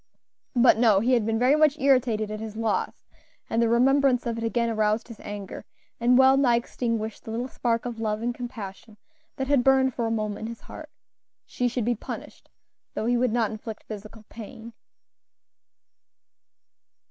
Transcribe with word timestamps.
But 0.55 0.79
no, 0.79 0.99
he 0.99 1.13
had 1.13 1.27
been 1.27 1.37
very 1.37 1.55
much 1.55 1.77
irritated 1.77 2.31
at 2.31 2.39
his 2.39 2.55
loss, 2.55 3.05
and 3.51 3.61
the 3.61 3.69
remembrance 3.69 4.25
of 4.25 4.35
it 4.39 4.43
again 4.43 4.67
aroused 4.67 5.09
his 5.09 5.19
anger, 5.19 5.63
and 5.99 6.17
well 6.17 6.37
nigh 6.37 6.55
extinguished 6.55 7.23
the 7.23 7.29
little 7.29 7.47
spark 7.47 7.85
of 7.85 7.99
love 7.99 8.23
and 8.23 8.33
compassion 8.33 8.97
that 9.35 9.45
had 9.47 9.63
burned 9.63 9.93
for 9.93 10.07
a 10.07 10.09
moment 10.09 10.39
in 10.47 10.47
his 10.47 10.61
heart. 10.61 10.89
She 11.45 11.67
should 11.67 11.85
be 11.85 11.93
punished, 11.93 12.49
though 12.95 13.05
he 13.05 13.15
would 13.15 13.31
not 13.31 13.51
inflict 13.51 13.83
physical 13.83 14.25
pain. 14.27 14.73